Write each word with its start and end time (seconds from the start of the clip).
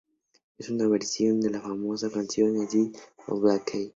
Es 0.57 0.67
una 0.71 0.87
versión 0.87 1.41
de 1.41 1.51
la 1.51 1.61
famosa 1.61 2.09
canción 2.09 2.55
de 2.55 2.63
Eddie 2.63 2.91
Cooley 3.17 3.21
y 3.27 3.29
Otis 3.59 3.63
Blackwell. 3.67 3.89